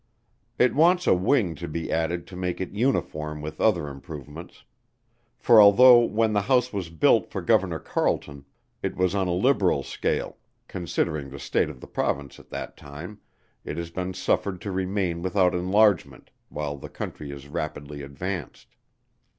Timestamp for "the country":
16.77-17.29